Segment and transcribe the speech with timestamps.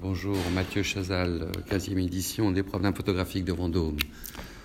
[0.00, 3.96] Bonjour, Mathieu Chazal, 15e édition d'épreuve d'un photographique de Vendôme.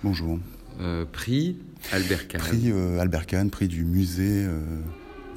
[0.02, 0.38] Bonjour.
[0.80, 1.58] Euh, prix
[1.92, 2.40] Albert Kahn.
[2.40, 4.46] Prix euh, Albert Kahn, prix du musée,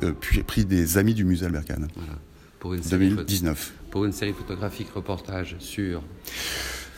[0.01, 1.87] euh, puis- prix des amis du musée Albert Kahn.
[1.95, 2.13] Voilà.
[2.59, 3.73] Pour une, série, 2019.
[3.91, 6.01] pour une série photographique reportage sur.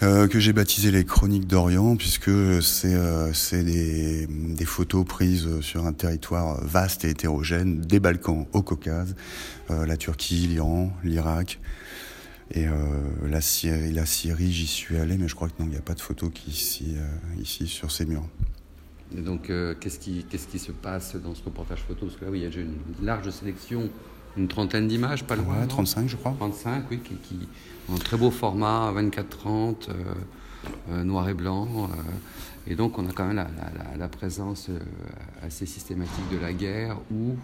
[0.03, 5.59] Euh, que j'ai baptisé les Chroniques d'Orient, puisque c'est euh, c'est des, des photos prises
[5.61, 9.15] sur un territoire vaste et hétérogène, des Balkans au Caucase,
[9.71, 11.59] euh, la Turquie, l'Iran, l'Irak.
[12.51, 12.73] Et euh,
[13.27, 15.81] la Syrie, la Syrie j'y suis allé, mais je crois que non, il n'y a
[15.81, 18.25] pas de photos qui ici, euh, ici sur ces murs.
[19.17, 20.25] Et donc, euh, qu'est-ce qui,
[20.59, 22.05] se passe dans ce reportage photo?
[22.05, 23.89] Parce que là, oui, il y a déjà une large sélection,
[24.37, 25.55] une trentaine d'images, pas loin.
[25.55, 25.67] Ouais, non?
[25.67, 26.33] 35 je crois.
[26.37, 27.47] 35, oui, qui, qui
[27.89, 29.93] en très beau format, 24-30, euh,
[30.91, 31.89] euh, noir et blanc.
[32.65, 34.69] et donc, on a quand même la, la- la- la présence
[35.41, 37.35] assez systématique de la guerre ou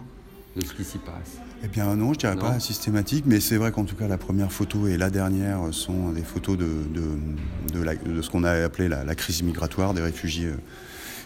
[0.56, 1.38] de ce qui s'y passe.
[1.64, 2.42] Eh bien non, je dirais Non.
[2.42, 6.10] pas systématique, mais c'est vrai qu'en tout cas la première photo et la dernière sont
[6.12, 6.64] des photos de,
[6.94, 10.56] de, de, la- de ce qu'on a appelé la, la crise migratoire des réfugiés euh,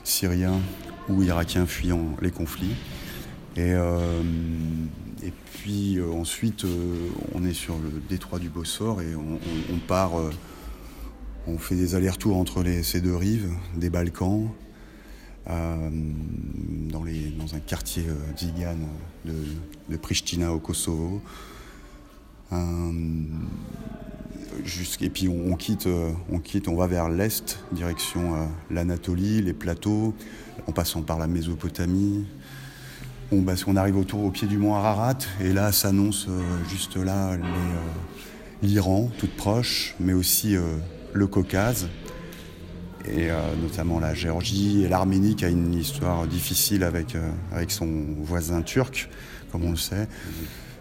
[0.05, 0.58] syriens
[1.08, 2.75] ou irakiens fuyant les conflits.
[3.56, 4.22] Et, euh,
[5.22, 9.74] et puis euh, ensuite, euh, on est sur le détroit du Bosphore et on, on-
[9.74, 10.12] on part,
[11.47, 14.48] on fait des allers-retours entre les, ces deux rives, des Balkans,
[15.48, 18.86] dans, les, dans un quartier euh, tzigane
[19.24, 21.20] de, Pristina au Kosovo.
[22.52, 22.92] Euh,
[25.00, 29.52] et puis on, quitte, euh, on quitte, on va vers l'est, direction euh, l'Anatolie, les
[29.52, 30.14] plateaux,
[30.66, 32.27] en passant par la Mésopotamie.
[33.30, 36.96] On, bah, on arrive autour au pied du mont Ararat et là s'annonce euh, juste
[36.96, 37.83] là les, euh,
[38.62, 40.77] l'Iran, toute proche, mais aussi euh,
[41.12, 41.88] le Caucase
[43.17, 47.70] et euh, notamment la Géorgie et l'Arménie qui a une histoire difficile avec, euh, avec
[47.70, 47.89] son
[48.23, 49.09] voisin turc,
[49.53, 50.09] comme on le sait.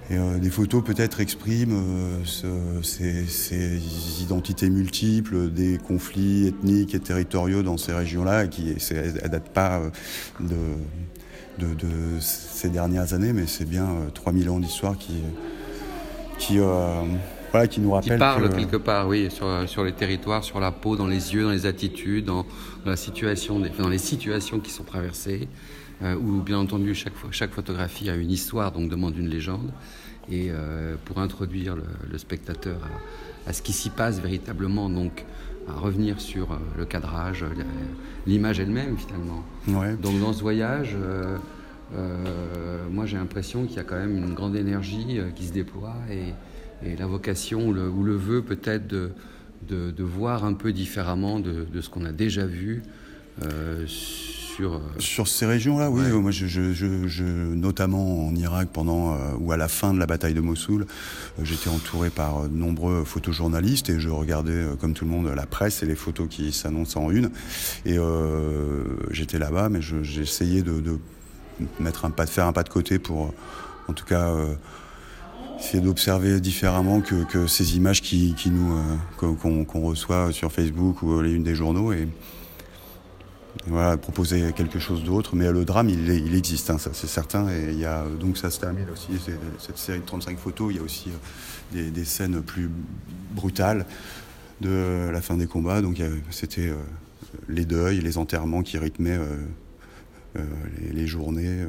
[0.09, 3.79] Et euh, des photos peut-être expriment euh, ce- ces, ces
[4.21, 9.81] identités multiples, des conflits ethniques et territoriaux dans ces régions-là, et qui ne datent pas
[10.39, 10.55] de,
[11.59, 15.15] de, de ces dernières années, mais c'est bien euh, 3000 ans d'histoire qui,
[16.37, 16.59] qui,
[17.51, 20.59] voilà, qui nous Qui rappellent parle que- quelque part, oui, sur, sur les territoires, sur
[20.59, 22.45] la peau, dans les yeux, dans les attitudes, dans,
[22.83, 25.47] dans la situation, dans les situations qui sont traversées,
[26.03, 29.71] euh, où bien entendu chaque, chaque photographie a une histoire, donc demande une légende,
[30.29, 32.77] et euh, pour introduire le, le spectateur
[33.45, 35.25] à, à ce qui s'y passe véritablement, donc
[35.69, 37.45] à revenir sur euh, le cadrage,
[38.25, 39.43] l'image elle-même finalement.
[39.67, 39.95] Ouais.
[39.95, 41.37] Donc dans ce voyage, euh,
[42.91, 45.95] moi j'ai l'impression qu'il y a quand même une grande énergie euh, qui se déploie
[46.11, 46.33] et,
[46.87, 49.11] et la vocation ou le, ou le vœu peut-être de,
[49.67, 52.83] de, de voir un peu différemment de, de ce qu'on a déjà vu
[53.43, 54.73] euh, sur...
[54.75, 56.01] euh, Sur ces régions-là, oui.
[56.01, 56.07] Ouais.
[56.11, 59.93] euh, Moi, je, je- je- je- notamment en Irak, pendant euh, ou à la fin
[59.93, 60.83] de la bataille de Mossoul,
[61.39, 65.11] euh, j'étais entouré par euh, de nombreux photojournalistes et je regardais, euh, comme tout le
[65.11, 67.29] monde, la presse et les photos qui s'annoncent en une.
[67.85, 70.97] Et euh, j'étais là-bas, mais je- j'ai essayé de, de
[71.79, 73.33] mettre un pas, de faire un pas de côté pour,
[73.87, 74.27] en tout cas.
[74.29, 74.55] euh,
[75.59, 78.77] essayer d'observer différemment que, ces images qui, nous
[79.21, 82.07] euh, qu'on reçoit sur Facebook ou les unes des journaux et
[83.65, 85.35] voilà, proposer quelque chose d'autre.
[85.35, 87.49] Mais le drame, il, existe, hein, ça c'est certain.
[87.49, 89.07] Et il y a, donc ça se termine aussi,
[89.59, 90.71] cette série de 35 photos.
[90.71, 91.09] Il y a aussi
[91.75, 92.69] euh, des, scènes plus
[93.31, 93.85] brutales
[94.61, 95.81] de la fin des combats.
[95.81, 96.71] Donc c'était
[97.49, 99.19] les deuils, les enterrements qui rythmaient
[100.81, 101.67] les, les journées, euh,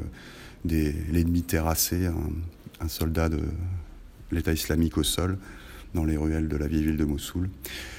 [0.65, 3.41] des- l'ennemi terrassé, un, soldat de
[4.31, 5.37] l'État islamique au sol
[5.93, 7.49] dans les ruelles de la vieille ville de Mossoul.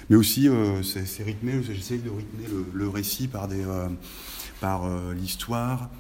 [0.09, 3.89] Mais aussi, euh, c'est rythmé, j'essaye de rythmer le, récit par, euh,
[4.61, 5.91] par euh, l'histoire.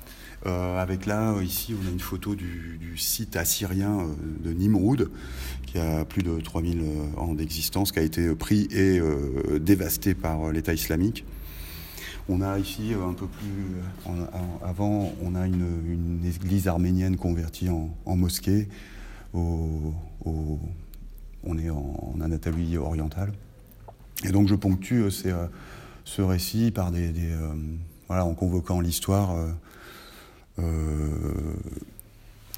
[0.46, 4.06] Euh, avec là, euh, ici, on a une photo du, site assyrien euh,
[4.42, 5.10] de Nimroud,
[5.66, 10.14] qui a plus de 3000 euh, ans d'existence, qui a été pris et euh, dévasté
[10.14, 11.24] par euh, l'État islamique.
[12.32, 13.74] On a ici euh, un peu plus
[14.06, 18.68] en- avant, on a une, église arménienne convertie en, mosquée.
[19.34, 19.92] On
[21.58, 23.32] est en, Anatolie orientale.
[24.24, 25.46] Et donc je ponctue euh, euh,
[26.04, 27.52] ce récit par des, euh,
[28.06, 29.34] voilà, en convoquant l'histoire
[30.58, 30.76] euh,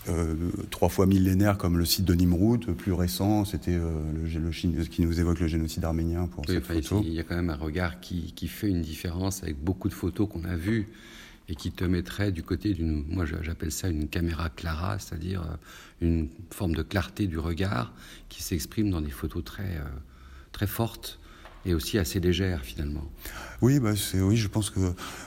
[0.09, 0.35] euh,
[0.71, 4.87] trois fois millénaire comme le site de Nimroud, plus récent, c'était euh, le, le Chine-
[4.89, 7.03] qui nous évoque le génocide arménien pour oui, cette enfin, photo.
[7.05, 9.95] il y a quand même un regard qui, qui fait une différence avec beaucoup de
[9.95, 10.89] photos qu'on a vues
[11.49, 15.57] et qui te mettrait du côté d'une, moi j'appelle ça une caméra clara, c'est-à-dire euh,
[16.01, 17.93] une forme de clarté du regard
[18.29, 19.85] qui s'exprime dans des photos très, euh,
[20.53, 21.19] très fortes
[21.67, 23.05] et aussi assez légère finalement.
[23.63, 24.81] Oui, bah je pense que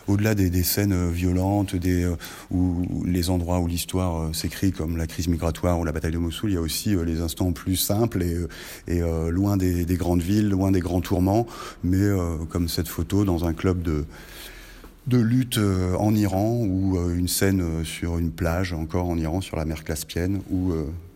[0.07, 2.17] au-delà des, scènes violentes, des euh,
[2.51, 6.17] ou les endroits où l'histoire euh, s'écrit comme la crise migratoire ou la bataille de
[6.17, 8.25] Mossoul, il y a aussi euh, les instants plus simples
[8.87, 8.99] et,
[9.29, 11.47] loin des, des, grandes villes, loin des grands tourments,
[11.83, 12.09] mais
[12.49, 15.59] comme cette photo dans un club de lutte
[15.97, 20.41] en Iran ou une scène sur une plage encore en Iran sur la mer Caspienne
[20.49, 20.73] ou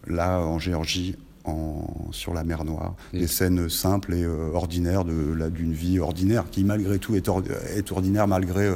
[0.08, 1.16] là en Géorgie
[2.12, 2.96] sur la mer Noire.
[3.14, 7.30] Des scènes simples et euh, ordinaires d'une vie ordinaire qui malgré tout est,
[7.76, 8.76] est ordinaire malgré, euh,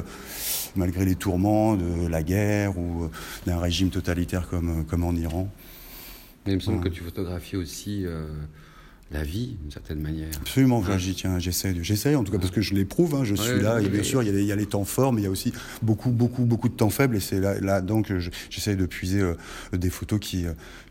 [0.76, 3.10] malgré les tourments de la guerre ou euh,
[3.46, 5.48] d'un régime totalitaire comme, comme en Iran.
[6.46, 8.04] Mais il me semble que tu photographies aussi
[9.12, 10.28] la vie, d'une certaine manière.
[10.40, 13.60] Absolument, j'y tiens, j'essaie, j'essaie en tout cas parce que je l'éprouve, hein, je suis
[13.60, 15.52] là, et bien sûr il y, a les, temps forts, mais il y a aussi
[15.82, 18.12] beaucoup, beaucoup, beaucoup de temps faibles, et c'est là, là, donc
[18.50, 19.22] j'essaie de puiser
[19.72, 20.46] des photos qui,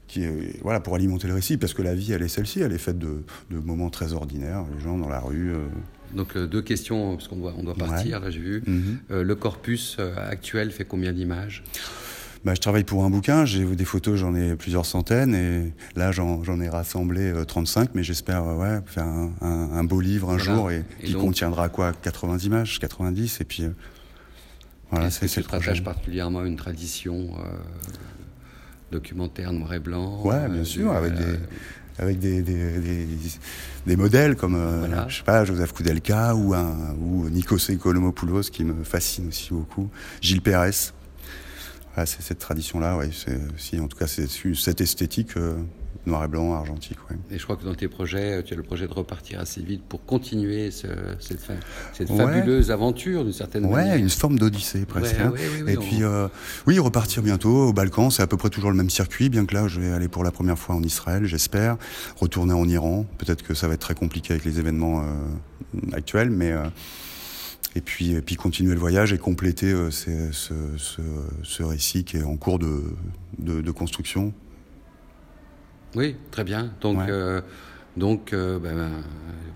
[0.08, 0.26] qui
[0.62, 3.00] voilà, pour alimenter le récit, parce que la vie, elle est celle-ci, elle est faite
[3.00, 5.54] de, moments très ordinaires, les gens dans la rue.
[5.54, 5.66] Euh.
[6.14, 8.64] Donc euh, deux questions, parce qu'on doit, on doit partir, là j'ai vu.
[8.66, 9.00] Mhm.
[9.12, 11.64] Euh, le corpus actuel fait combien d'images?
[12.46, 16.12] Bah, je travaille pour un bouquin, j'ai des photos, j'en ai plusieurs centaines, et là
[16.12, 19.08] j'en ai rassemblé 35, mais j'espère ouais, faire
[19.42, 23.64] un, beau livre un jour et, qui contiendra quoi 80 images, 90, et puis
[24.92, 25.82] voilà, c'est le projet.
[25.82, 27.30] particulièrement une tradition
[28.94, 30.22] documentaire noir et blanc.
[30.24, 31.40] Ouais, bien euh, sûr, avec des
[32.00, 33.08] avec des, des,
[33.86, 37.70] des, modèles comme euh, je sais pas Joseph Koudelka ou un ou Nikos
[38.52, 40.72] qui me fascine aussi beaucoup Gilles Pérez
[42.06, 45.56] c'est cette tradition là ouais c'est si en tout cas c'est cette esthétique euh,
[46.06, 46.98] noir et blanc, argentique.
[47.32, 49.84] Et je crois que dans tes projets, tu as le projet de repartir assez vite
[49.88, 51.40] pour continuer cette,
[51.94, 53.94] cette fabuleuse aventure d'une certaine manière.
[53.94, 55.16] Ouais, une forme d'odyssée presque.
[55.20, 55.34] Hein.
[55.68, 56.28] et puis, euh,
[56.68, 59.54] oui, repartir bientôt au Balkan, c'est à peu près toujours le même circuit, bien que
[59.54, 61.78] là, je vais aller pour la première fois en Israël, j'espère.
[62.18, 66.30] Retourner en Iran, peut-être que ça va être très compliqué avec les événements euh, actuels,
[66.30, 66.54] mais...
[67.76, 70.54] Euh, et puis, et puis continuer le voyage et compléter ce, ce,
[71.44, 72.96] ce, récit qui est en cours de,
[73.40, 74.34] de, de construction
[75.96, 76.72] oui, très bien.
[76.82, 77.42] Donc, euh,
[77.98, 78.90] donc euh, ben,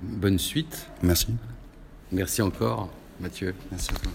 [0.01, 0.87] bonne suite.
[1.01, 1.27] Merci.
[2.11, 3.55] Merci encore, Mathieu.
[3.71, 4.11] Merci à toi.